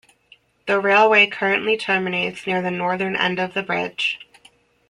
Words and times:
The 0.65 0.79
railway 0.79 1.27
currently 1.27 1.77
terminates 1.77 2.47
near 2.47 2.59
the 2.59 2.71
northern 2.71 3.15
end 3.15 3.37
of 3.37 3.53
the 3.53 3.61
bridge. 3.61 4.19